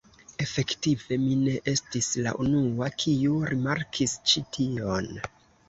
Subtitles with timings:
[0.43, 5.17] Efektive, mi ne estis la unua, kiu rimarkis ĉi tion.